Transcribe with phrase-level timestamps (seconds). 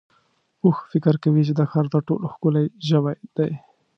[0.63, 3.51] اوښ فکر کوي چې د ښار تر ټولو ښکلی ژوی دی.